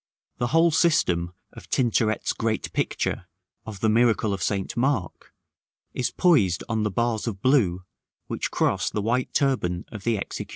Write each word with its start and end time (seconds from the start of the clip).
The 0.39 0.47
whole 0.47 0.71
system 0.71 1.31
of 1.53 1.69
Tintoret's 1.69 2.33
great 2.33 2.73
picture 2.73 3.27
of 3.67 3.81
the 3.81 3.87
Miracle 3.89 4.33
of 4.33 4.41
St. 4.41 4.75
Mark 4.75 5.31
is 5.93 6.09
poised 6.09 6.63
on 6.67 6.81
the 6.81 6.89
bars 6.89 7.27
of 7.27 7.39
blue, 7.39 7.83
which 8.25 8.49
cross 8.49 8.89
the 8.89 9.03
white 9.03 9.31
turban 9.31 9.85
of 9.91 10.03
the 10.03 10.17
executioner. 10.17 10.49